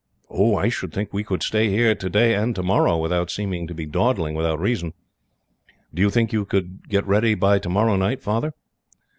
[0.35, 4.33] "I should think we could stay here today and tomorrow, without seeming to be dawdling
[4.33, 4.93] without reason.
[5.93, 8.55] Do you think you could get ready by tomorrow night, Father?"